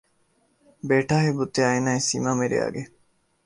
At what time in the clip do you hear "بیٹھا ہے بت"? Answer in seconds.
0.87-1.55